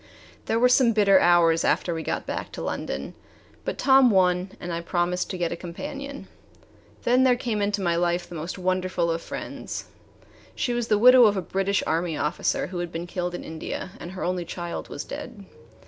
There 0.47 0.57
were 0.57 0.67
some 0.67 0.93
bitter 0.93 1.19
hours 1.19 1.63
after 1.63 1.93
we 1.93 2.01
got 2.01 2.25
back 2.25 2.51
to 2.53 2.61
London. 2.63 3.13
But 3.63 3.77
Tom 3.77 4.09
won, 4.09 4.49
and 4.59 4.73
I 4.73 4.81
promised 4.81 5.29
to 5.29 5.37
get 5.37 5.51
a 5.51 5.55
companion. 5.55 6.27
Then 7.03 7.21
there 7.23 7.35
came 7.35 7.61
into 7.61 7.83
my 7.83 7.95
life 7.95 8.27
the 8.27 8.33
most 8.33 8.57
wonderful 8.57 9.11
of 9.11 9.21
friends. 9.21 9.85
She 10.55 10.73
was 10.73 10.87
the 10.87 10.97
widow 10.97 11.25
of 11.25 11.37
a 11.37 11.41
British 11.43 11.83
Army 11.85 12.17
officer 12.17 12.65
who 12.65 12.79
had 12.79 12.91
been 12.91 13.05
killed 13.05 13.35
in 13.35 13.43
India, 13.43 13.91
and 13.99 14.13
her 14.13 14.23
only 14.23 14.43
child 14.43 14.89
was 14.89 15.03
dead. 15.03 15.45